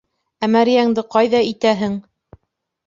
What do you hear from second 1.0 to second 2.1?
ҡайҙа итәһең?